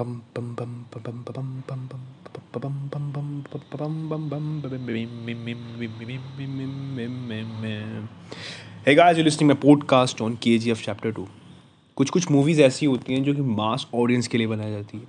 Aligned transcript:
Hey 0.00 0.06
guys, 8.94 9.16
you're 9.16 9.24
listening 9.24 9.48
my 9.48 9.56
podcast 9.56 10.22
on 10.22 10.38
KGF 10.38 10.80
Chapter 10.84 11.12
2. 11.12 11.26
कुछ 11.96 12.10
कुछ 12.10 12.30
movies 12.30 12.62
ऐसी 12.62 12.86
होती 12.86 13.14
हैं 13.14 13.22
जो 13.24 13.34
कि 13.34 13.42
मास 13.50 13.86
ऑडियंस 13.94 14.28
के 14.28 14.38
लिए 14.38 14.46
बनाई 14.46 14.70
जाती 14.70 14.98
है 14.98 15.04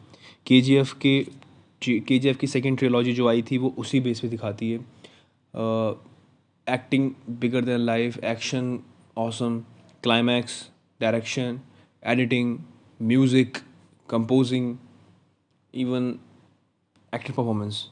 के 0.47 0.61
जी 0.61 0.75
एफ़ 0.75 0.93
के 1.01 1.15
के 2.01 2.19
जी 2.19 2.29
एफ़ 2.29 2.37
की 2.37 2.47
सेकेंड 2.47 2.77
ट्रियोलॉजी 2.77 3.13
जो 3.13 3.27
आई 3.29 3.41
थी 3.51 3.57
वो 3.57 3.73
उसी 3.79 3.99
बेस 3.99 4.19
पे 4.19 4.27
दिखाती 4.27 4.71
है 4.71 4.79
acting 6.67 7.11
bigger 7.39 7.61
than 7.65 7.85
life 7.85 8.23
action 8.25 8.79
awesome 9.17 9.59
climax 10.03 10.61
direction 11.01 11.59
editing 12.03 12.57
music 13.01 13.57
composing 14.11 14.75
even 15.73 16.07
acting 17.13 17.35
performance 17.35 17.85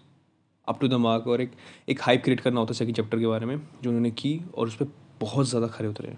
up 0.68 0.80
to 0.80 0.88
the 0.88 0.94
mark 1.02 1.28
और 1.28 1.42
एक 1.42 1.52
एक 1.90 2.02
हाइप 2.02 2.24
क्रिएट 2.24 2.40
करना 2.40 2.60
होता 2.60 2.74
है 2.74 2.78
सेकेंड 2.78 2.96
चैप्टर 2.96 3.20
के 3.20 3.28
बारे 3.28 3.46
में, 3.46 3.56
जो 3.58 3.90
उन्होंने 3.90 4.12
की 4.14 4.40
और 4.56 4.68
उस 4.68 4.76
पर 4.76 4.92
बहुत 5.22 5.48
ज़्यादा 5.48 5.68
खड़े 5.68 5.88
उतरे 5.90 6.16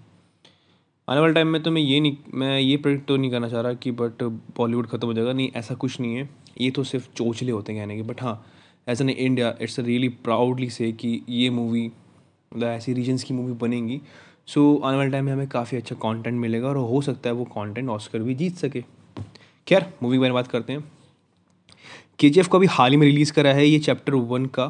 आने 1.07 1.19
वाले 1.21 1.33
टाइम 1.33 1.47
में 1.47 1.61
तो 1.63 1.71
मैं 1.71 1.81
ये 1.81 1.99
नहीं, 1.99 2.17
मैं 2.33 2.59
ये 2.59 2.75
प्रेडिक्ट 2.77 3.07
तो 3.07 3.17
नहीं 3.17 3.31
करना 3.31 3.49
चाह 3.49 3.61
रहा 3.61 3.73
कि 3.73 3.91
बट 3.93 4.23
बॉलीवुड 4.57 4.87
ख़त्म 4.87 5.07
हो 5.07 5.13
जाएगा। 5.13 5.33
नहीं, 5.33 5.49
ऐसा 5.51 5.75
कुछ 5.75 5.99
नहीं 5.99 6.15
है। 6.15 6.29
ये 6.61 6.69
तो 6.71 6.83
सिर्फ़ 6.83 7.07
चोचले 7.15 7.51
होते 7.51 7.73
हैं 7.73 7.81
कहने 7.81 7.95
के 7.95 8.03
बट 8.03 8.21
हाँ 8.21 8.33
as 8.89 9.01
an 9.01 9.09
India 9.09 9.53
it's 9.61 9.79
a 9.79 9.83
really 9.83 10.09
proudly 10.25 10.69
से 10.69 10.91
कि 10.93 11.21
ये 11.29 11.49
मूवी 11.49 11.85
मतलब 12.51 12.67
ऐसी 12.67 12.93
रीजन्स 12.93 13.23
की 13.23 13.33
मूवी 13.33 13.53
बनेंगी। 13.61 14.01
सो 14.47 14.75
आने 14.77 14.97
वाले 14.97 15.11
टाइम 15.11 15.25
में 15.25 15.31
हमें 15.33 15.47
काफ़ी 15.49 15.77
अच्छा 15.77 15.95
कंटेंट 16.01 16.39
मिलेगा 16.39 16.67
और 16.67 16.77
हो 16.77 17.01
सकता 17.01 17.29
है 17.29 17.35
वो 17.35 17.45
कंटेंट 17.47 17.89
ऑस्कर 17.89 18.19
भी 18.19 18.35
जीत 18.35 18.55
सके। 18.57 18.83
खैर 19.67 19.85
मूवी 20.03 20.17
के 20.17 20.19
बारे 20.19 20.33
बात 20.33 20.47
करते 20.47 20.73
हैं। 20.73 20.83
के 22.19 22.29
जी 22.29 22.39
एफ़ 22.39 22.47
को 22.49 22.57
अभी 22.57 22.67
हाल 22.67 22.91
ही 22.91 22.97
में 22.97 23.05
रिलीज़ 23.07 23.31
करा 23.33 23.53
है 23.53 23.65
ये 23.65 23.79
चैप्टर 23.79 24.13
वन 24.13 24.45
का 24.57 24.67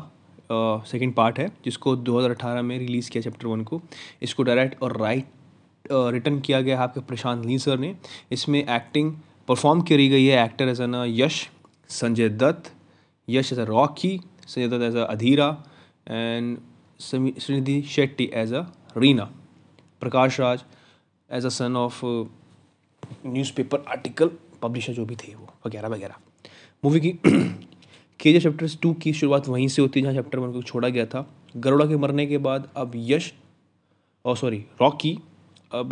सेकेंड 0.52 1.14
पार्ट 1.16 1.40
है, 1.40 1.48
जिसको 1.66 1.96
2018 1.98 2.62
में 2.62 2.78
रिलीज़ 2.80 3.10
किया 3.12 3.22
चैप्टर 3.24 3.48
वन 3.48 3.62
को। 3.64 3.82
इसको 4.22 4.44
डायरेक्ट 4.44 4.82
और 4.84 4.98
राइट 5.02 5.26
रिटर्न 5.92 6.40
किया 6.40 6.62
गया 6.62 6.78
है 6.78 6.84
आपके 6.84 7.00
प्रशांत 7.02 7.46
ली 7.46 7.58
सर 7.60 7.80
ने। 7.80 7.96
इसमें 8.32 8.60
एक्टिंग 8.60 9.14
परफॉर्म 9.48 9.82
करी 9.82 10.08
गई 10.10 10.26
है 10.26 10.44
actor 10.44 10.70
as 10.70 10.82
an 10.82 10.96
Yash, 11.08 11.48
Sanjay 11.90 12.30
Dutt, 12.30 12.72
Yash 13.28 13.52
as 13.54 13.60
a 13.60 13.64
Rocky 13.66 14.20
Sanjay 14.48 14.68
Dutt 14.68 14.84
as 14.84 14.96
a 14.96 15.06
Adheera 15.06 15.50
and 16.10 16.58
Srinidhi 17.00 17.82
Shetty 17.90 18.30
as 18.34 18.54
a 18.54 18.66
Reena. 18.98 19.30
Prakash 20.02 20.40
Raj 20.40 20.64
as 21.30 21.46
a 21.46 21.50
son 21.52 21.76
of 21.78 22.06
newspaper 23.26 23.84
article 23.90 24.32
publisher 24.62 24.94
जो 24.94 25.06
भी 25.06 25.16
थे 25.16 25.34
वो, 25.36 25.48
वगैरह 25.66 25.88
वगैरह। 25.88 26.16
Movie 26.84 27.00
की 27.00 27.12
के 28.20 28.32
जे 28.34 28.40
chapter 28.40 28.68
two 28.82 28.94
की 28.94 29.14
शुरुआत 29.14 29.48
वहीं 29.48 29.68
से 29.68 29.82
होती 29.82 30.00
है, 30.00 30.04
जहाँ 30.04 30.14
चैप्टर 30.14 30.40
वन 30.40 30.52
को 30.54 30.62
छोड़ा 30.62 30.90
गया 30.90 31.06
था। 31.06 31.26
गरुड़ा 31.58 31.86
के 31.86 31.98
मरने 31.98 32.26
के 32.26 32.38
बाद 32.38 32.70
अब 32.76 32.92
यश 32.96 33.34
और 34.26 34.38
सॉरी 34.38 34.58
रॉकी, 34.82 35.18
अब 35.72 35.90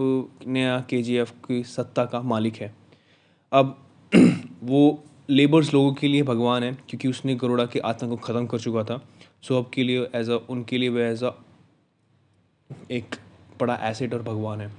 नया 0.47 0.79
के 0.89 1.01
जी 1.01 1.15
एफ़ 1.15 1.31
की 1.47 1.63
सत्ता 1.63 2.05
का 2.05 2.21
मालिक 2.21 2.55
है। 2.55 2.73
अब 3.51 3.77
वो 4.63 5.03
लेबर्स 5.29 5.73
लोगों 5.73 5.93
के 5.93 6.07
लिए 6.07 6.23
भगवान 6.23 6.63
है, 6.63 6.73
क्योंकि 6.89 7.07
उसने 7.07 7.35
गरुड़ा 7.35 7.65
के 7.65 7.79
आतंक 7.79 8.09
को 8.09 8.15
ख़त्म 8.17 8.45
कर 8.45 8.59
चुका 8.59 8.83
था। 8.83 9.01
सो 9.41 9.57
अब 9.57 9.69
के 9.73 9.83
लिए 9.83 10.07
एज 10.15 10.29
अ 10.29 10.37
उनके 10.49 10.77
लिए 10.77 10.89
वह 10.89 11.07
एज 11.07 11.23
अ 11.23 11.31
एक 12.91 13.15
बड़ा 13.59 13.75
एसेट 13.89 14.13
और 14.13 14.21
भगवान 14.23 14.61
है। 14.61 14.71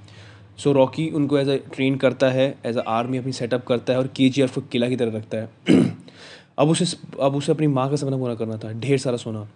सो 0.63 0.71
रॉकी 0.71 1.09
उनको 1.09 1.37
एज 1.37 1.49
अ 1.49 1.55
ट्रेन 1.73 1.95
करता 1.95 2.29
है 2.29 2.57
एज 2.65 2.77
अ 2.77 2.83
आर्मी 2.87 3.17
अपनी 3.17 3.31
सेटअप 3.31 3.65
करता 3.65 3.93
है 3.93 3.99
और 3.99 4.07
के 4.07 4.29
जी 4.29 4.41
एफ़ 4.41 4.55
को 4.55 4.61
किला 4.61 4.89
की 4.89 4.95
तरह 4.95 5.17
रखता 5.17 5.37
है। 5.37 5.49
अब 6.59 6.69
उसे 6.69 6.85
अब 7.21 7.35
उसे 7.35 7.51
अपनी 7.51 7.67
माँ 7.67 7.89
का 7.89 7.95
सपना 7.95 8.17
पूरा 8.17 8.35
करना 8.35 8.57
था, 8.57 8.71
ढेर 8.71 8.97
सारा 8.97 9.17
सोना। 9.17 9.47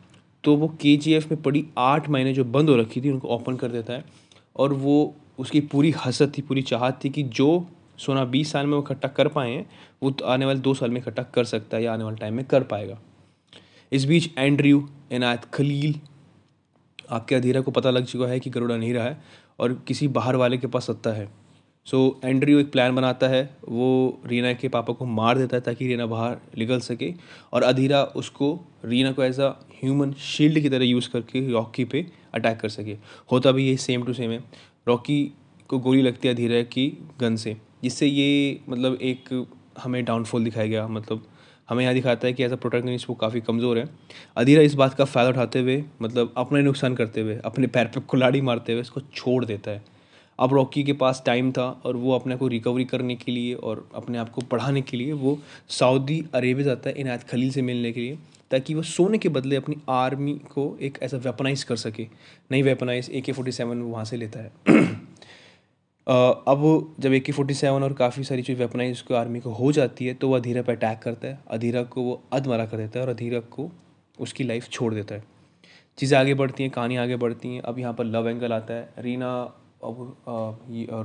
तो 0.44 0.56
वो 0.56 0.67
के 0.67 0.98
जी 0.98 1.14
एफ़ 1.14 1.28
में 1.31 1.42
पड़ी 1.42 1.66
आठ 1.78 2.09
महीने 2.09 2.33
जो 2.33 2.44
बंद 2.44 2.70
हो 2.70 2.76
रखी 2.76 3.02
थी, 3.02 3.11
उनको 3.11 3.27
ओपन 3.27 3.55
कर 3.55 3.67
देता 3.67 3.94
है। 3.94 4.05
और 4.55 4.73
वो 4.73 5.15
उसकी 5.39 5.60
पूरी 5.61 5.94
हसत 6.05 6.32
थी, 6.38 6.42
पूरी 6.42 6.61
चाहत 6.61 6.99
थी 7.04 7.10
कि 7.10 7.23
जो 7.23 7.67
सोना 7.98 8.26
बीस 8.26 8.52
साल 8.52 8.65
में 8.65 8.77
वो 8.77 8.83
इकट्ठा 8.83 9.08
कर 9.08 9.27
पाए 9.27 9.52
हैं, 9.52 9.70
वो 10.04 10.11
तो 10.11 10.26
आने 10.26 10.45
वाले 10.45 10.60
दो 10.60 10.73
साल 10.73 10.89
में 10.89 11.02
इकट्ठा 11.02 11.23
कर 11.23 11.44
सकता 11.44 11.77
है 11.77 11.83
या 11.83 11.94
आने 11.94 12.04
वाले 12.04 12.17
टाइम 12.17 12.33
में 12.33 12.45
कर 12.45 12.64
पाएगा। 12.64 12.99
इस 13.92 14.05
बीच 14.05 14.30
एंड्रयू 14.38 14.89
इनायत 15.11 15.45
खलील, 15.45 15.95
आपके 17.10 17.36
अधीरा 17.36 17.61
को 17.61 17.71
पता 17.71 17.89
लग 17.89 18.05
चुका 18.05 18.27
है 18.27 18.39
कि 18.39 18.49
गरुड़ा 18.49 18.77
नहीं 18.77 18.94
रहा 18.94 19.05
है। 19.05 19.45
और 19.60 19.73
किसी 19.88 20.08
बाहर 20.08 20.36
वाले 20.36 20.58
के 20.58 20.67
पास 20.67 20.88
सत्ता 20.88 21.10
है। 21.10 21.27
सो 21.88 21.98
so, 22.20 22.26
एंड्रयू 22.26 22.60
एक 22.60 22.71
प्लान 22.71 22.95
बनाता 22.95 23.27
है 23.27 23.43
वो 23.70 24.20
रीना 24.27 24.54
के 24.54 24.67
पापा 24.67 24.93
को 24.93 25.05
मार 25.05 25.38
देता 25.38 25.58
है 25.58 25.61
ताकि 25.61 25.88
रीना 25.88 26.05
बाहर 26.05 26.38
निकल 26.58 26.80
सके 26.80 27.14
और 27.54 27.64
अधीरा 27.64 28.04
उसको 28.15 28.49
रीना 28.86 29.11
को 29.11 29.23
एज 29.23 29.39
अ 29.39 29.49
ह्यूमन 29.83 30.14
शील्ड 30.14 30.60
की 30.60 30.70
तरह 30.70 30.86
यूज़ 30.86 31.10
करके 31.10 31.48
रॉकी 31.52 31.86
पे 31.86 32.05
अटैक 32.33 32.60
कर 32.60 32.70
सके। 32.70 32.98
होता 33.32 33.52
भी 33.52 33.67
ये 33.67 33.76
सेम 33.77 34.04
टू 34.04 34.14
सेम 34.14 34.32
है। 34.32 34.44
रॉकी 34.88 35.23
को 35.70 35.80
गोली 35.80 36.02
लगती 36.02 36.27
है 36.27 36.33
अधीरा 36.33 36.61
की 36.64 36.88
गन 37.20 37.36
से 37.36 37.55
जिससे 37.83 38.08
ये 38.08 38.60
मतलब 38.70 38.98
एक 39.02 39.48
हमें 39.80 40.04
डाउनफॉल 40.05 40.44
दिखाया 40.44 40.67
गया 40.67 40.88
मतलब 40.88 41.26
हमें 41.70 41.81
यहाँ 41.83 41.93
दिखाता 41.93 42.27
है 42.27 42.33
कि 42.33 42.43
एज 42.43 42.52
अ 42.52 42.55
प्रोटेक्निस्ट 42.58 43.09
वो 43.09 43.15
काफ़ी 43.15 43.42
कमज़ोर 43.42 43.77
है। 43.77 43.87
अधीरा 44.37 44.61
इस 44.61 44.73
बात 44.76 44.93
का 44.93 45.05
फ़ायदा 45.05 45.30
उठाते 45.30 45.59
हुए 45.59 45.83
मतलब 46.02 46.33
अपना 46.37 46.59
नुकसान 46.61 46.95
करते 46.95 47.21
हुए, 47.21 47.39
अपने 47.45 47.67
पैर 47.67 47.87
पर 47.87 47.99
कुलाड़ी 48.02 48.42
मारते 48.42 48.73
हुए 48.73 48.81
इसको 48.81 49.02
छोड़ 49.14 49.43
देता 49.45 49.71
है। 49.71 49.83
अब 50.39 50.53
रॉकी 50.53 50.83
के 50.83 50.93
पास 50.93 51.21
टाइम 51.26 51.52
था 51.52 51.65
और 51.86 51.95
वो 51.95 52.14
अपने 52.14 52.36
को 52.36 52.48
रिकवरी 52.48 52.86
करने 52.86 53.15
के 53.15 53.31
लिए 53.31 53.53
और 53.55 53.87
अपने 53.95 54.17
आप 54.17 54.30
को 54.30 54.42
पढ़ाने 54.43 54.81
के 54.81 54.98
लिए 54.98 55.14
वो 55.14 55.37
सऊदी 55.71 56.23
अरेबिया 56.33 56.65
जाता 56.65 56.89
है 56.89 56.95
इनायत 56.98 57.23
खलील 57.23 57.52
से 57.52 57.61
मिलने 57.61 57.92
के 57.92 57.99
लिए, 57.99 58.17
ताकि 58.52 58.73
वो 58.73 58.82
सोने 58.83 59.17
के 59.17 59.30
बदले 59.30 59.55
अपनी 59.55 59.76
आर्मी 59.89 60.33
को 60.52 60.77
एक 60.82 60.97
ऐसा 61.03 61.17
वेपनाइज 61.20 61.64
कर 61.64 61.76
सके। 61.77 62.08
नई 62.52 62.61
वेपनाइज 62.61 63.09
ए 63.09 63.21
के 63.21 63.32
फोर्टी 63.32 63.52
सेवन 63.52 63.82
वहाँ 63.82 64.05
से 64.05 64.17
लेता 64.17 64.39
है। 64.39 64.52
अब 66.08 66.95
जब 66.99 67.14
ए 67.14 67.20
के 67.20 67.32
फोर्टी 67.32 67.54
सेवन 67.54 67.83
और 67.83 67.93
काफ़ी 67.93 68.23
सारी 68.23 68.42
चीज़ 68.42 68.58
वेपनाइज 68.58 68.92
उसको 68.92 69.14
आर्मी 69.16 69.39
को 69.39 69.52
हो 69.52 69.71
जाती 69.71 70.08
है 70.08 70.14
तो 70.14 70.27
वो 70.30 70.36
अधीरा 70.36 70.61
पर 70.61 70.73
अटैक 70.73 70.99
करता 70.99 71.27
है। 71.27 71.39
अधीरा 71.48 71.82
को 71.83 72.02
वो 72.02 72.21
अधमरा 72.33 72.66
कर 72.66 72.77
देता 72.77 72.99
है 72.99 73.05
और 73.05 73.11
अधीरा 73.11 73.39
को 73.49 73.70
उसकी 74.17 74.44
लाइफ 74.44 74.67
छोड़ 74.70 74.94
देता 74.94 75.15
है। 75.15 75.23
चीज़ें 75.98 76.17
आगे 76.20 76.33
बढ़ती 76.33 76.64
हैं 76.64 76.71
कहानी 76.71 76.98
आगे 76.98 77.15
बढ़ती 77.15 77.55
हैं। 77.55 77.61
अब 77.61 77.80
यहाँ 77.80 77.94
पर 77.94 78.05
लव 78.05 78.30
एंगल 78.30 78.54
आता 78.54 78.73
है। 78.73 78.89
रीना 78.99 79.32
अब 79.83 80.15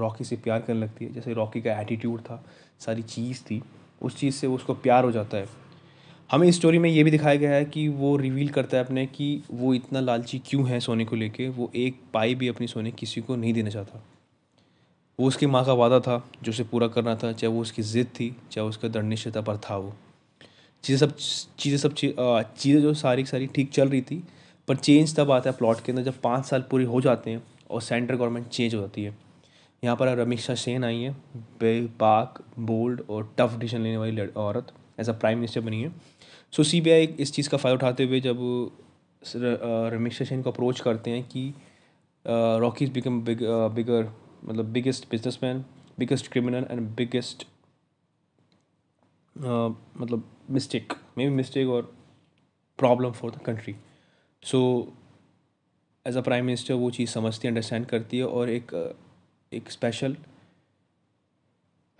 रॉकी 0.00 0.24
से 0.24 0.36
प्यार 0.36 0.60
करने 0.60 0.80
लगती 0.80 1.04
है। 1.04 1.12
जैसे 1.12 1.32
रॉकी 1.32 1.60
का 1.60 1.80
एटीट्यूड 1.80 2.20
था, 2.20 2.42
सारी 2.80 3.02
चीज़ 3.04 3.42
थी, 3.42 3.62
उस 4.02 4.16
चीज़ 4.16 4.34
से 4.34 4.46
उसको 4.46 4.74
प्यार 4.76 5.04
हो 5.04 5.12
जाता 5.12 5.36
है। 5.36 5.46
हमें 6.30 6.46
इस 6.48 6.56
स्टोरी 6.56 6.78
में 6.78 6.90
ये 6.90 7.04
भी 7.04 7.10
दिखाया 7.10 7.36
गया 7.36 7.50
है 7.50 7.64
कि 7.64 7.88
वो 7.88 8.16
रिवील 8.16 8.48
करता 8.50 8.76
है 8.76 8.84
अपने 8.84 9.06
कि 9.06 9.42
वो 9.50 9.74
इतना 9.74 10.00
लालची 10.00 10.42
क्यों 10.46 10.68
है 10.68 10.80
सोने 10.80 11.04
को 11.04 11.16
लेके? 11.16 11.48
वो 11.48 11.70
एक 11.74 12.00
पाई 12.14 12.34
भी 12.34 12.48
अपनी 12.48 12.66
सोने 12.66 12.90
किसी 12.92 13.20
को 13.20 13.36
नहीं 13.36 13.52
देना 13.54 13.70
चाहता। 13.70 14.04
वो 15.20 15.26
उसकी 15.28 15.46
माँ 15.46 15.64
का 15.64 15.72
वादा 15.74 15.98
था, 16.00 16.16
जो 16.42 16.50
उसे 16.50 16.64
पूरा 16.64 16.86
करना 16.88 17.14
था, 17.14 17.32
चाहे 17.32 17.52
वो 17.52 17.60
उसकी 17.60 17.82
ज़िद 17.84 18.06
थी, 18.18 18.34
चाहे 18.52 18.66
उसका 18.68 18.88
दृढ़ 18.88 19.04
निश्चयता 19.04 19.40
पर 19.40 19.56
था 19.64 19.76
वो। 19.76 19.92
चीज़ें 20.84 20.98
सब 20.98 21.16
चीज़ें 21.58 21.78
सब 21.78 21.94
चीज़ें 21.94 22.80
जो 22.82 22.92
सारी 22.96 23.24
सारी 23.26 23.46
ठीक 23.46 23.70
चल 23.72 23.88
रही 23.88 24.00
थी, 24.02 24.22
पर 24.68 24.76
चेंज 24.76 25.14
तब 25.16 25.30
आता 25.30 25.50
है 25.50 25.56
प्लॉट 25.56 25.80
के 25.80 25.92
अंदर, 25.92 26.02
जब 26.02 26.20
पाँच 26.22 26.44
साल 26.46 26.64
पूरे 26.70 26.84
हो 26.84 27.00
जाते 27.00 27.30
हैं 27.30 27.42
और 27.70 27.82
सेंट्रल 27.82 28.16
गवर्नमेंट 28.16 28.46
चेंज 28.48 28.74
हो 28.74 28.80
जाती 28.80 29.04
है। 29.04 29.14
यहाँ 29.82 29.96
पर 29.96 30.08
रमीशा 30.18 30.54
सेन 30.56 30.84
आई 30.84 31.00
है 31.00 31.10
बेबाक 31.60 32.42
बोल्ड 32.60 33.02
और 33.10 33.28
टफ 33.38 33.56
डिसीज़न 33.58 33.82
लेने 33.82 33.96
वाली 33.96 34.26
औरत, 34.38 34.72
एज 35.00 35.08
अ 35.08 35.12
प्राइम 35.14 35.38
मिनिस्टर 35.38 35.60
बनी 35.60 35.82
है। 35.82 35.92
सो, 36.52 36.62
सी 36.62 36.80
बी 36.80 36.90
आई 36.90 37.04
इस 37.18 37.32
चीज़ 37.32 37.48
का 37.50 37.56
फ़ायदा 37.56 37.74
उठाते 37.76 38.04
हुए 38.04 38.20
जब 38.20 38.38
रमीशा 39.94 40.24
सेन 40.24 40.42
को 40.42 40.50
अप्रोच 40.50 40.80
करते 40.80 41.10
हैं 41.10 41.22
कि 41.24 41.52
रॉकीज 42.24 42.90
बिकम 42.92 43.20
बिग 43.24 43.42
बिगर 43.74 44.10
मतलब 44.44 44.72
biggest 44.72 45.10
businessman 45.42 45.64
biggest 45.98 46.30
criminal 46.32 46.66
and 46.70 46.80
biggest 46.96 47.46
मतलब 49.36 50.24
मिस्टेक 50.50 50.92
मे 51.18 51.28
बी 51.28 51.34
मिस्टेक 51.34 51.68
और 51.68 51.92
problem 52.78 53.12
for 53.12 53.30
the 53.30 53.42
country 53.46 53.74
so 54.42 54.60
as 56.06 56.16
a 56.16 56.20
prime 56.20 56.44
minister 56.44 56.74
वो 56.74 56.90
चीज़ 56.90 57.10
समझती 57.10 57.48
है 57.48 57.50
अंडरस्टैंड 57.50 57.86
करती 57.86 58.18
है 58.18 58.26
और 58.26 58.50
एक 58.50 58.74
एक 59.52 59.70
special 59.70 60.16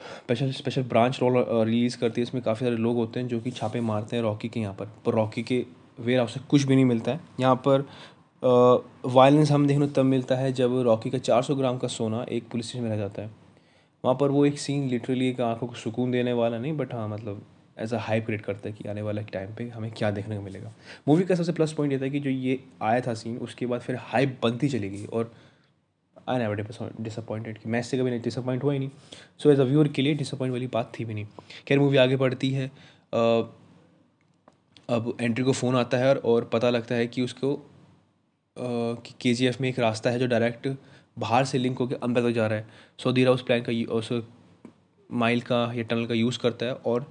special 0.00 0.50
special 0.52 0.82
branch 0.88 1.18
role 1.20 1.44
release 1.66 1.96
करती 1.98 2.20
है। 2.20 2.22
इसमें 2.22 2.42
काफ़ी 2.44 2.66
सारे 2.66 2.76
लोग 2.76 2.96
होते 2.96 3.20
हैं 3.20 3.28
जो 3.28 3.40
कि 3.40 3.50
छापे 3.50 3.80
मारते 3.80 4.16
हैं 4.16 4.22
रॉकी 4.22 4.48
के 4.48 4.60
यहाँ 4.60 4.74
पर। 4.74 4.86
पर 5.06 5.14
रॉकी 5.14 5.42
के 5.42 5.64
वेयर 6.00 6.18
हाउस 6.18 6.34
से 6.34 6.40
कुछ 6.50 6.62
भी 6.64 6.74
नहीं 6.74 6.84
मिलता 6.84 7.12
है। 7.12 7.20
यहाँ 7.40 7.56
पर 7.56 7.84
वायलेंस 8.42 9.50
हम 9.50 9.66
देखने 9.66 9.86
तब 9.86 10.04
मिलता 10.04 10.36
है 10.36 10.52
जब 10.52 10.78
रॉकी 10.80 11.10
का 11.10 11.18
400 11.18 11.54
ग्राम 11.54 11.78
का 11.78 11.88
सोना 11.88 12.24
एक 12.28 12.48
पुलिस 12.48 12.68
स्टेशन 12.68 12.84
में 12.84 12.90
रह 12.90 12.96
जाता 12.96 13.22
है। 13.22 13.30
वहाँ 14.04 14.16
पर 14.20 14.30
वो 14.30 14.44
एक 14.46 14.58
सीन 14.58 14.88
लिटरली 14.88 15.28
एक 15.28 15.40
आँखों 15.40 15.66
को 15.66 15.74
सुकून 15.74 16.10
देने 16.10 16.32
वाला 16.32 16.58
नहीं 16.58 16.72
बट 16.76 16.94
हाँ 16.94 17.08
मतलब 17.08 17.42
एज 17.78 17.92
अ 17.94 17.98
हाइप 17.98 18.26
क्रिएट 18.26 18.40
करता 18.40 18.68
है 18.68 18.74
कि 18.74 18.88
आने 18.88 19.02
वाले 19.02 19.22
टाइम 19.22 19.54
पे 19.54 19.68
हमें 19.68 19.90
क्या 19.90 20.10
देखने 20.10 20.36
को 20.36 20.42
मिलेगा। 20.42 20.72
मूवी 21.08 21.24
का 21.24 21.34
सबसे 21.34 21.52
प्लस 21.52 21.72
पॉइंट 21.72 21.92
ये 21.92 21.98
था 22.00 22.08
कि 22.08 22.20
जो 22.20 22.30
ये 22.30 22.58
आया 22.82 23.00
था 23.00 23.14
सीन 23.14 23.36
उसके 23.38 23.66
बाद 23.66 23.80
फिर 23.80 23.96
हाइप 24.00 24.38
बनती 24.42 24.68
चली 24.68 24.88
गई 24.90 25.04
और 25.06 25.32
आई 26.28 26.38
नेवर 26.38 26.64
डिसअपॉइंटेड 27.00 27.58
कि 27.58 27.68
मैं 27.68 27.80
इससे 27.80 27.98
कभी 27.98 28.10
नहीं 28.10 28.20
डिसअपॉइंट 28.22 28.64
हुआ 28.64 28.72
ही 28.72 28.78
नहीं। 28.78 28.90
सो 29.38 29.50
एज 29.50 29.60
अ 29.60 29.64
व्यूअर 29.64 29.88
के 29.88 30.02
लिए 30.02 30.14
डिसअपॉइंट 30.14 30.52
वाली 30.52 30.66
बात 30.66 30.92
थी 30.98 31.04
भी 31.04 31.14
नहीं। 31.14 31.26
खैर 31.68 31.78
मूवी 31.78 31.96
आगे 31.96 32.16
बढ़ती 32.16 32.50
है। 32.50 32.70
अब 34.88 35.16
एंट्री 35.20 35.44
को 35.44 35.52
फ़ोन 35.52 35.76
आता 35.76 35.98
है 35.98 36.14
और 36.14 36.44
पता 36.52 36.70
लगता 36.70 36.94
है 36.94 37.06
कि 37.06 37.22
उसको 37.22 37.58
कि 38.56 39.34
के 39.34 39.50
में 39.60 39.68
एक 39.68 39.78
रास्ता 39.78 40.10
है 40.10 40.18
जो 40.18 40.26
डायरेक्ट 40.26 40.68
बाहर 41.18 41.44
से 41.44 41.58
लिंक 41.58 41.78
होकर 41.78 41.98
अंदर 42.02 42.22
तक 42.22 42.34
जा 42.34 42.46
रहा 42.46 42.58
है। 42.58 42.66
सो 42.98 43.12
धीरा 43.12 43.30
उस 43.32 43.42
प्लान 43.42 43.62
का 43.68 43.94
उस 43.94 44.12
माइल 45.10 45.40
का 45.40 45.62
या 45.74 45.82
टनल 45.82 46.06
का 46.06 46.14
यूज़ 46.14 46.38
करता 46.38 46.66
है 46.66 46.74
और 46.74 47.10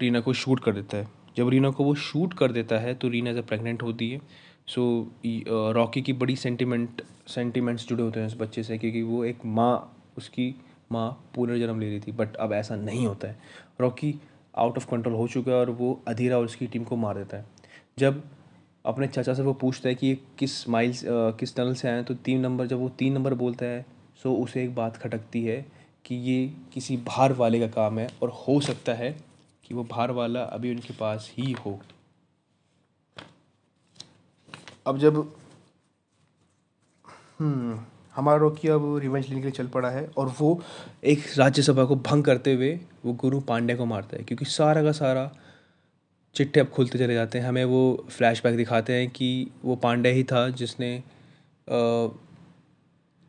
रीना 0.00 0.20
को 0.20 0.32
शूट 0.32 0.60
कर 0.60 0.72
देता 0.72 0.96
है। 0.96 1.08
जब 1.36 1.48
रीना 1.48 1.70
को 1.70 1.84
वो 1.84 1.94
शूट 1.96 2.34
कर 2.34 2.52
देता 2.52 2.78
है 2.78 2.94
तो 2.94 3.08
रीना 3.08 3.32
जब 3.32 3.46
प्रेग्नेंट 3.46 3.82
होती 3.82 4.10
है, 4.10 4.20
सो 4.66 5.10
रॉकी 5.74 6.02
की 6.02 6.12
बड़ी 6.12 6.36
सेंटिमेंट, 6.36 7.02
सेंटिमेंट्स 7.28 7.88
जुड़े 7.88 8.02
होते 8.02 8.20
हैं 8.20 8.26
उस 8.26 8.36
बच्चे 8.38 8.62
से, 8.62 8.78
क्योंकि 8.78 9.02
वो 9.02 9.24
एक 9.24 9.44
माँ, 9.44 9.96
उसकी 10.16 10.54
माँ 10.92 11.10
पुनर्जन्म 11.34 11.80
ले 11.80 11.88
रही 11.88 12.00
थी, 12.00 12.12
बट 12.12 12.36
अब 12.36 12.52
ऐसा 12.52 12.76
नहीं 12.76 13.06
होता 13.06 13.28
है। 13.28 13.38
रॉकी 13.80 14.14
आउट 14.54 14.76
ऑफ़ 14.76 14.86
कंट्रोल 14.90 15.14
हो 15.14 15.26
चुका 15.28 15.52
है 15.52 15.58
और 15.58 15.70
वो 15.70 16.00
अधीरा 16.08 16.38
और 16.38 16.44
उसकी 16.44 16.66
टीम 16.66 16.84
को 16.84 16.96
मार 16.96 17.18
देता 17.18 17.36
है। 17.36 17.44
जब 17.98 18.22
अपने 18.84 19.06
चाचा 19.06 19.34
से 19.34 19.42
वो 19.42 19.52
पूछता 19.52 19.88
है 19.88 19.94
कि 19.94 20.14
किस 20.38 20.68
माइल 20.68 20.94
किस 21.04 21.56
टनल 21.56 21.74
से 21.74 21.88
आए 21.88 22.02
तो 22.02 22.14
तीन 22.14 22.40
नंबर 22.40 22.66
जब 22.66 22.78
वो 22.78 22.88
तीन 22.88 23.12
नंबर 23.12 23.34
बोलता 23.34 23.66
है 23.66 23.86
सो 24.22 24.34
उसे 24.34 24.64
एक 24.64 24.74
बात 24.74 24.96
खटकती 24.96 25.44
है 25.44 25.66
कि 26.04 26.14
ये 26.14 26.52
किसी 26.72 26.96
बाहर 26.96 27.32
वाले 27.32 27.60
का 27.60 27.66
काम 27.66 27.98
है 27.98 28.08
और 28.22 28.28
हो 28.28 28.60
सकता 28.60 28.94
है 28.94 29.10
कि 29.64 29.74
वो 29.74 29.84
बाहर 29.84 30.10
वाला 30.10 30.42
अभी 30.42 30.70
उनके 30.70 30.94
पास 30.94 31.32
ही 31.38 31.52
हो। 31.52 31.80
अब 34.86 34.98
जब 34.98 35.34
हम्म, 37.40 37.80
हमारा 38.14 38.38
रोकी 38.38 38.68
अब 38.68 38.98
रिवेंज 38.98 39.28
लेने 39.28 39.40
के 39.40 39.46
लिए 39.46 39.52
चल 39.52 39.66
पड़ा 39.66 39.90
है 39.90 40.10
और 40.16 40.34
वो 40.40 40.62
एक 41.04 41.18
राज्यसभा 41.36 41.84
को 41.84 41.96
भंग 41.96 42.24
करते 42.24 42.54
हुए 42.54 42.80
वो 43.04 43.12
गुरु 43.12 43.40
पांडे 43.40 43.74
को 43.74 43.84
मारता 43.86 44.16
है 44.16 44.22
क्योंकि 44.22 44.44
सारा 44.44 44.82
का 44.82 44.92
सारा 44.92 45.30
चिट्ठे 46.34 46.60
अब 46.60 46.66
खुलते 46.66 46.98
चले 46.98 47.14
जाते 47.14 47.38
हैं। 47.38 47.46
हमें 47.46 47.64
वो 47.64 48.06
फ्लैशबैक 48.10 48.56
दिखाते 48.56 48.92
हैं 48.92 49.08
कि 49.10 49.50
वो 49.64 49.76
पांडे 49.76 50.12
ही 50.12 50.22
था 50.24 50.48
जिसने 50.50 51.02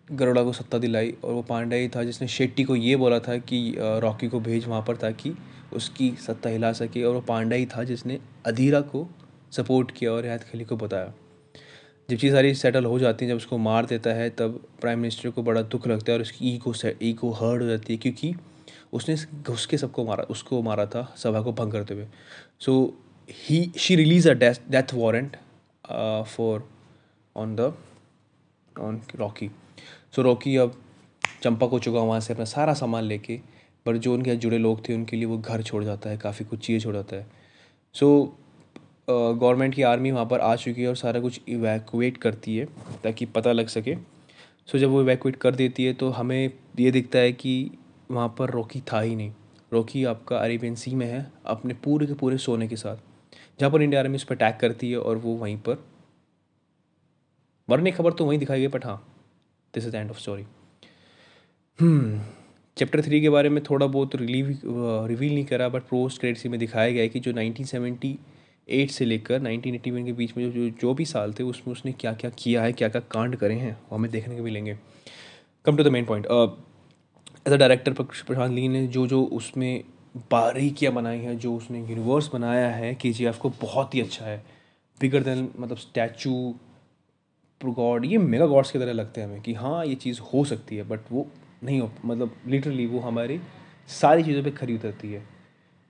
गरुड़ा 0.08 0.44
को 0.44 0.52
सत्ता 0.54 0.78
दिलाई 0.78 1.14
और 1.24 1.34
वो 1.34 1.42
पांडे 1.42 1.78
ही 1.78 1.88
था 1.88 2.04
जिसने 2.04 2.28
शेट्टी 2.28 2.64
को 2.64 2.76
ये 2.76 2.96
बोला 2.96 3.20
था 3.20 3.38
कि 3.38 3.76
रॉकी 3.80 4.28
को 4.28 4.40
भेज 4.40 4.68
वहाँ 4.68 4.84
पर 4.88 4.96
ताकि 4.96 5.34
उसकी 5.74 6.12
सत्ता 6.20 6.50
हिला 6.50 6.72
सके 6.74 7.04
और 7.04 7.16
वो 7.16 7.22
पांडा 7.22 7.56
ही 7.56 7.66
था 7.66 7.84
जिसने 7.84 8.20
अधीरा 8.46 8.82
को 8.82 9.08
सपोर्ट 9.52 9.92
किया 9.92 10.12
और 10.12 10.22
रियात 10.24 10.44
खली 10.44 10.66
को 10.66 10.78
बताया। 10.78 11.14
जब 12.10 12.18
चीज़ 12.18 12.34
सारी 12.34 12.54
सेटल 12.54 12.86
हो 12.86 12.98
जाती 13.00 13.26
है, 13.26 13.30
जब 13.32 13.38
उसको 13.38 13.58
मार 13.58 13.86
देता 13.86 14.10
है, 14.10 14.30
तब 14.30 14.62
प्राइम 14.82 15.00
मिनिस्टर 15.00 15.30
को 15.30 15.44
बड़ा 15.44 15.62
दुख 15.62 15.88
लगता 15.88 16.12
है 16.12 16.18
और 16.18 16.22
उसकी 16.22 16.50
ईगो 16.50 16.74
ईगो 17.02 17.32
हर्ट 17.32 17.62
हो 17.62 17.68
जाती 17.68 17.94
है 17.94 17.98
क्योंकि 18.00 18.34
उसने 18.94 19.16
घुस 19.44 19.66
के 19.66 19.78
सबको 19.78 20.06
मारा, 20.06 20.24
उसको 20.24 20.62
मारा 20.62 20.86
था, 20.86 21.14
सभा 21.18 21.42
को 21.42 21.52
भंग 21.54 21.72
करते 21.72 21.94
हुए। 21.94 22.08
So 22.66 22.94
he 23.30 23.72
she 23.78 23.96
release 23.96 24.30
a 24.30 24.34
death 24.34 24.94
warrant 24.94 25.38
for 26.28 26.70
on 27.36 27.56
the 27.56 27.74
on 28.80 29.02
Rocky 29.16 29.50
so 30.16 30.22
Rocky 30.22 30.56
अब 30.58 30.82
चंपा 31.44 31.68
को 31.68 31.80
चुका 31.80 32.00
वहाँ 32.00 32.20
से 32.20 32.34
अपना 32.34 32.46
सारा 32.46 32.74
सामान 32.74 33.04
लेके 33.04 33.40
पर 33.86 33.98
जो 33.98 34.14
उनके 34.14 34.36
जुड़े 34.36 34.58
लोग 34.58 34.88
थे 34.90 34.94
उनके 34.94 35.18
लिए 35.18 35.26
वो 35.26 35.38
घर 35.38 35.62
छोड़ 35.62 35.84
जाता 35.84 36.10
है 36.10 36.18
काफ़ी 36.18 36.46
कुछ 36.46 36.66
चीज़ें 36.66 36.80
छोड़ 36.80 36.94
जाता 36.96 37.16
है। 37.16 37.26
सो 37.96 38.08
so, 38.22 39.40
गवर्नमेंट 39.40 39.76
की 39.76 39.82
आर्मी 39.82 40.12
वहाँ 40.12 40.26
पर 40.26 40.40
आ 40.40 40.56
चुकी 40.56 40.82
है 40.82 40.88
और 40.88 40.96
सारा 40.96 41.20
कुछ 41.20 41.42
इवैकुएट 41.48 42.18
करती 42.18 42.58
है 42.58 42.66
ताकि 43.04 43.26
पता 43.26 43.52
लग 43.52 43.68
सके। 43.68 43.96
सो 43.96 44.72
so, 44.72 44.80
जब 44.80 44.90
वो 44.90 45.02
इवैकुएट 45.02 45.36
कर 45.36 45.56
देती 45.56 45.86
है 45.86 45.94
तो 45.94 46.10
हमें 46.10 46.52
ये 46.80 46.92
दिखता 46.92 47.20
है 47.20 47.32
कि 47.34 47.72
वहाँ 48.12 48.36
पर 48.40 48.50
रॉकी 48.50 48.82
था 48.94 49.02
ही 49.02 49.16
नहीं। 49.16 49.32
रॉकी 49.74 50.04
आपका 50.06 50.38
अरेबियन 50.38 50.76
सी 50.76 50.96
में 50.96 51.06
है, 51.06 51.26
अपने 51.46 51.74
पूरे 51.84 52.06
के 52.06 52.14
पूरे 52.14 52.38
सोने 52.38 52.68
के 52.68 52.76
साथ। 52.76 52.98
जहाँ 53.60 53.72
पर 53.72 53.82
इंडिया 53.82 54.02
आर्मी 54.02 54.16
उस 54.16 54.24
पर 54.24 54.36
अटैक 54.36 54.58
करती 54.60 54.92
है 54.92 55.00
और 55.00 55.18
वो 55.18 55.36
वहीं 55.36 55.58
पर। 55.58 55.84
मरने 57.68 57.92
खबर 57.92 58.14
तो 58.14 58.26
वहीं 58.26 58.40
दिखाई 58.40 58.62
गई 58.62 58.68
बट 58.68 58.86
हाँ 58.86 59.02
this 59.74 59.86
is 59.86 59.96
end 59.96 60.10
of 60.10 60.20
story 60.20 60.46
chapter 62.78 63.02
three 63.02 63.20
के 63.22 63.30
बारे 63.30 63.50
में 63.50 63.64
थोड़ा 63.64 63.86
बहुत 63.86 64.16
रिलीव 64.16 64.48
रिवील 65.08 65.34
नहीं 65.34 65.46
करा 65.46 65.68
बट 65.70 65.82
पोस्ट 65.82 66.20
क्रेडिट 66.20 66.38
सी 66.38 66.50
में 66.50 66.60
दिखाया 66.60 66.92
गया 66.92 67.02
है 67.02 67.10
कि 67.10 67.20
जो 67.20 67.32
1978 67.32 68.92
से 68.92 69.06
लेकर 69.06 69.42
1981 69.42 70.06
के 70.06 70.14
बीच 70.14 70.36
में 70.38 70.52
जो 70.52 70.70
जो 70.82 70.94
भी 70.94 71.06
साल 71.06 71.34
थे, 71.34 71.44
उसमें 71.44 71.72
उसने 71.72 71.92
क्या 71.92 72.14
क्या 72.14 72.32
किया 72.38 72.64
है 72.64 72.74
क्या 72.74 72.90
क्या 72.90 73.02
कांड 73.12 73.36
करे 73.36 73.56
हैं, 73.56 73.74
वो 73.74 73.98
हमें 73.98 74.10
देखने 74.12 74.38
को 74.38 74.44
मिलेंगे। 74.44 74.78
Come 75.66 75.78
to 75.78 75.84
the 75.84 75.88
main 75.88 76.06
point 76.06 76.26
as 77.46 77.54
a 77.54 77.56
director 77.58 77.94
Prashant 77.94 78.52
ली 78.52 78.68
ने 78.68 78.86
जो 78.88 79.06
जो 79.08 79.24
उसमें 79.34 79.84
बारीकियाँ 80.32 80.94
बनाई 80.94 81.18
हैं, 81.20 81.38
जो 81.38 81.56
उसने 81.56 81.80
यूनिवर्स 81.80 82.30
बनाया 82.34 82.70
है 82.70 82.94
के 82.96 83.12
जी 83.12 83.26
एफ़ 83.26 83.40
को 83.40 83.50
बहुत 83.62 83.96
ही 83.96 84.02
अच्छा 84.02 84.26
है। 84.26 84.38
बिगर 85.02 85.24
देन 85.24 85.50
मतलब 85.60 85.78
स्टैचू 85.78 86.54
गॉड 87.62 88.06
ये 88.06 88.18
मेगा 88.18 88.46
गॉड्स 88.48 88.72
की 88.72 88.80
तरह 88.80 88.94
लगते 88.94 89.22
हैं 89.22 89.28
हमें 89.28 89.42
कि 89.42 89.54
हाँ 89.54 89.86
ये 89.86 89.96
चीज़ 89.96 90.20
हो 90.24 90.44
सकती 90.46 90.78
है 90.78 90.84
बट 90.84 91.12
वो 91.12 91.26
नहीं 91.64 91.80
हो 91.82 91.92
मतलब 92.06 92.36
लिटरली 92.48 92.86
वो 92.86 93.00
हमारी 93.00 93.40
सारी 93.92 94.24
चीज़ों 94.24 94.44
पे 94.44 94.52
खरी 94.52 94.76
उतरती 94.76 95.12
है। 95.12 95.22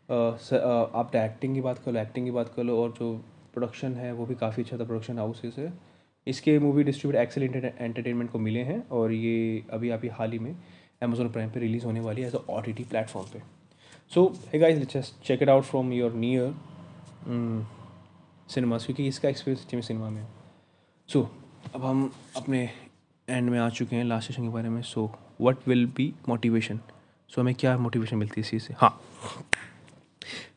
आप 0.09 1.11
एक्टिंग 1.15 1.55
की 1.55 1.61
बात 1.61 1.79
कर 1.79 1.91
लो 1.91 1.99
एक्टिंग 1.99 2.25
की 2.25 2.31
बात 2.31 2.53
कर 2.55 2.63
लो, 2.63 2.77
और 2.77 2.93
जो 2.99 3.13
प्रोडक्शन 3.53 3.93
है, 3.95 4.11
वो 4.13 4.25
भी 4.25 4.35
काफ़ी 4.35 4.63
अच्छा 4.63 4.77
था 4.77 4.83
प्रोडक्शन 4.83 5.17
हाउसेस 5.19 5.55
है 5.57 5.73
इसके 6.27 6.57
मूवी 6.59 6.83
डिस्ट्रीब्यूट 6.83 7.21
एक्सेल 7.21 7.43
एंटरटेनमेंट 7.43 8.31
को 8.31 8.39
मिले 8.39 8.59
हैं, 8.61 8.87
और 8.89 9.11
ये 9.11 9.63
अभी 9.71 9.89
अभी 9.91 10.07
हाल 10.09 10.31
ही 10.31 10.39
में 10.39 10.55
अमेजोन 11.03 11.29
प्राइम 11.29 11.49
पे 11.49 11.59
रिलीज़ 11.59 11.85
होने 11.85 11.99
वाली 11.99 12.21
है 12.21 12.27
as 12.27 12.35
a 12.35 12.41
O 12.49 12.59
T 12.61 12.73
T 12.73 12.83
platform 12.83 13.27
पे। 13.33 13.41
सो 14.11 14.25
है 14.53 14.59
guys 14.59 14.79
just 14.93 15.23
check 15.25 15.43
it 15.43 15.49
out 15.49 15.63
from 15.63 15.91
your 15.93 16.13
near 16.15 16.53
cinema 18.49 18.77
क्योंकि 18.77 19.07
इसका 19.07 19.29
एक्सपीरियंस 19.29 19.73
में 19.73 19.81
सिनेमा 19.81 20.09
में 20.09 20.25
सो 21.09 21.19
so, 21.19 21.27
अब 21.75 21.85
हम 21.85 22.11
अपने 22.37 22.69
एंड 23.27 23.49
में 23.49 23.59
आ 23.59 23.69
चुके 23.69 23.95
हैं 23.95 24.03
लास्ट 24.03 24.27
सेशन 24.27 24.43
के 24.43 24.49
बारे 24.49 24.69
में। 24.69 24.81
So 24.81 25.11
what 25.41 25.67
will 25.67 25.85
be 25.97 26.13
motivation 26.29 26.79
so 27.29 27.41
हमें 27.41 27.53
क्या 27.55 27.77
मोटिवेशन 27.77 28.17
मिलती 28.17 28.41
है 28.41 28.47
इसी 28.47 28.59
से? 28.59 28.73
हाँ। 28.77 28.99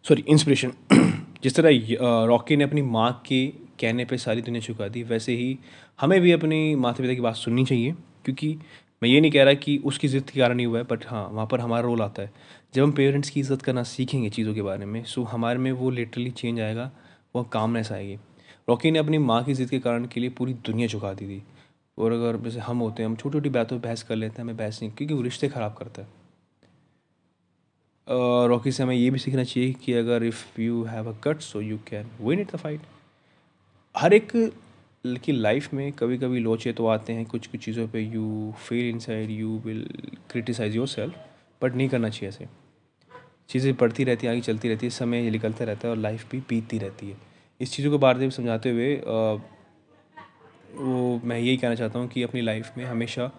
सॉरी 0.08 0.24
इंस्पिरेशन 0.28 0.72
जिस 1.42 1.54
तरह 1.56 2.26
रॉकी 2.26 2.56
ने 2.56 2.64
अपनी 2.64 2.82
माँ 2.82 3.10
के 3.26 3.46
कहने 3.80 4.04
पे 4.04 4.16
सारी 4.18 4.42
दुनिया 4.42 4.62
चुका 4.62 4.88
दी 4.88 5.02
वैसे 5.02 5.32
ही 5.36 5.58
हमें 6.00 6.20
भी 6.20 6.32
अपनी 6.32 6.74
माता 6.74 7.02
पिता 7.02 7.14
की 7.14 7.20
बात 7.20 7.34
सुननी 7.36 7.64
चाहिए 7.64 7.92
क्योंकि 8.24 8.56
मैं 9.02 9.08
ये 9.08 9.20
नहीं 9.20 9.30
कह 9.30 9.44
रहा 9.44 9.54
कि 9.54 9.76
उसकी 9.84 10.08
ज़िद 10.08 10.30
के 10.30 10.40
कारण 10.40 10.58
ही 10.58 10.64
हुआ 10.64 10.78
है 10.78 10.84
बट 10.90 11.04
हाँ 11.06 11.26
वहाँ 11.28 11.46
पर 11.46 11.60
हमारा 11.60 11.82
रोल 11.82 12.02
आता 12.02 12.22
है। 12.22 12.30
जब 12.74 12.82
हम 12.82 12.92
पेरेंट्स 12.92 13.30
की 13.30 13.40
इज़्ज़त 13.40 13.62
करना 13.62 13.82
सीखेंगे 13.84 14.30
चीज़ों 14.30 14.54
के 14.54 14.62
बारे 14.62 14.86
में 14.86 15.02
सो 15.04 15.22
हमारे 15.24 15.58
में 15.58 15.70
वो 15.72 15.90
लिटरली 15.90 16.30
चेंज 16.32 16.60
आएगा 16.60 16.90
वो 17.36 17.42
कामनेस 17.52 17.92
आएगी। 17.92 18.14
रॉकी 18.68 18.90
ने 18.90 18.98
अपनी 18.98 19.18
माँ 19.20 19.42
की 19.44 19.54
ज़िद 19.54 19.68
के 19.70 19.78
कारण 19.80 20.06
के 20.06 20.20
लिए 20.20 20.30
पूरी 20.30 20.54
दुनिया 20.66 20.88
झुका 20.88 21.12
दी 21.14 21.26
थी। 21.26 21.42
और 21.98 22.12
अगर 22.12 22.36
जैसे 22.38 22.60
हम 22.60 22.78
होते 22.78 23.02
हैं, 23.02 23.08
हम 23.08 23.16
छोटी 23.16 23.38
छोटी 23.38 23.48
बातों 23.50 23.78
पर 23.78 23.88
बहस 23.88 24.02
कर 24.02 24.16
लेते 24.16 24.34
हैं, 24.34 24.42
हमें 24.42 24.56
बहस 24.56 24.78
नहीं, 24.82 24.92
क्योंकि 24.92 25.14
वो 25.14 25.22
रिश्ते 25.22 25.48
ख़राब 25.48 25.74
करता 25.78 26.02
है। 26.02 26.08
रॉकी 28.48 28.72
से 28.72 28.82
हमें 28.82 28.94
ये 28.96 29.10
भी 29.10 29.18
सीखना 29.18 29.44
चाहिए 29.44 29.72
कि 29.74 29.92
अगर 29.94 30.24
if 30.24 30.60
you 30.60 30.82
have 30.84 31.08
a 31.08 31.14
cut 31.24 31.40
so 31.42 31.60
you 31.60 31.78
can 31.88 32.10
win 32.20 32.40
it 32.40 32.52
the 32.52 32.56
fight 32.56 32.80
हर 33.94 34.12
एक 34.14 34.32
की 35.24 35.32
लाइफ 35.32 35.72
में 35.74 35.92
कभी 35.92 36.18
कभी 36.18 36.38
लोचे 36.40 36.72
तो 36.72 36.86
आते 36.86 37.12
हैं 37.12 37.24
कुछ 37.26 37.46
कुछ 37.46 37.64
चीज़ों 37.64 37.86
पे 37.88 38.00
you 38.00 38.52
feel 38.68 38.88
inside 38.98 39.30
you 39.30 39.58
will 39.64 39.86
criticise 40.30 40.76
yourself 40.88 41.14
but 41.62 41.74
नहीं 41.74 41.88
करना 41.88 42.08
चाहिए 42.08 42.28
ऐसे। 42.28 42.48
चीज़ें 43.48 43.74
बढ़ती 43.76 44.04
रहती 44.04 44.26
हैं, 44.26 44.32
आगे 44.32 44.40
चलती 44.42 44.68
रहती 44.68 44.86
है, 44.86 44.90
समय 44.90 45.30
निकलता 45.30 45.64
रहता 45.64 45.88
है 45.88 45.94
और 45.94 46.00
लाइफ 46.00 46.30
भी 46.30 46.40
बीतती 46.48 46.78
रहती 46.78 47.10
है। 47.10 47.16
इस 47.60 47.72
चीज़ों 47.72 47.90
को 47.90 47.98
बार 47.98 48.18
बार 48.18 48.30
समझाते 48.30 48.70
हुए 48.70 48.94
वो 50.76 51.20
मैं 51.24 51.38
यही 51.38 51.56
कहना 51.56 51.74
चाहता 51.74 51.98
हूँ 51.98 52.08
कि 52.08 52.22
अपनी 52.22 52.40
लाइफ 52.40 52.72
में 52.78 52.84
हमेशा 52.84 53.30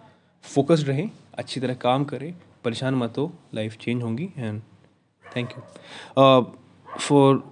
फोकस्ड 0.44 0.88
रहें, 0.88 1.10
अच्छी 1.34 1.60
तरह 1.60 1.74
काम 1.76 2.04
करें, 2.04 2.32
परेशान 2.64 2.94
मत 2.94 3.18
हो 3.18 3.32
लाइफ 3.54 3.76
चेंज 3.80 4.02
होंगी 4.02 4.28
and 4.36 4.60
thank 5.24 5.50
you 5.50 5.62
for 6.98 7.42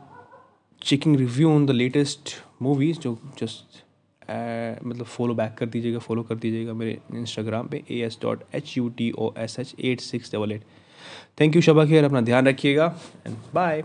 checking 0.83 1.17
review 1.17 1.51
on 1.51 1.67
the 1.67 1.71
latest 1.71 2.35
movies 2.63 2.99
जो 3.01 3.19
जस्ट 3.39 3.85
मतलब 4.29 5.05
फॉलो 5.07 5.35
बैक 5.35 5.55
कर 5.59 5.67
दीजिएगा 5.67 5.99
फॉलो 5.99 6.23
कर 6.23 6.35
दीजिएगा 6.37 6.73
मेरे 6.75 6.99
इंस्टाग्राम 7.15 7.69
पे 7.69 7.83
A 7.91 8.01
S 8.07 8.19
dot 8.23 8.43
H 8.55 8.77
U 8.79 8.89
T 8.89 9.11
O 9.11 9.33
S 9.39 9.59
H 9.61 9.75
eight 9.81 10.01
six 10.01 10.35
double 10.35 10.53
eight 10.53 10.63
thank 11.41 11.57
you 11.57 11.63
Shaba 11.63 11.85
खेर 11.87 12.05
अपना 12.05 12.21
ध्यान 12.21 12.49
रखिएगा 12.49 12.95
and 13.27 13.37
bye 13.55 13.85